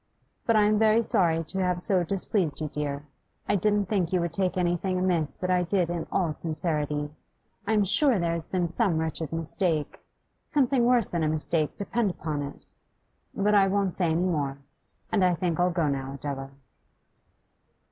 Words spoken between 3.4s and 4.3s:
I didn't think you